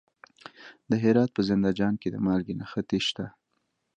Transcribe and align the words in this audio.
د 0.89 0.91
هرات 1.03 1.29
په 1.33 1.41
زنده 1.47 1.71
جان 1.79 1.93
کې 2.01 2.09
د 2.11 2.15
مالګې 2.25 2.53
نښې 2.59 2.99
شته. 3.07 3.25